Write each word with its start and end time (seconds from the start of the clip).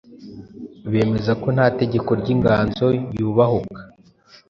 bemeza 0.91 1.31
ko 1.41 1.47
nta 1.55 1.67
tegeko 1.79 2.09
ry'inganzo 2.21 2.85
yubahuka. 3.17 3.81